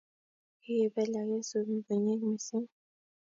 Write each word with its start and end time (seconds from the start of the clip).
Kikibel 0.61 1.11
akesub 1.21 1.67
bunyik 1.85 2.21
mising. 2.29 2.67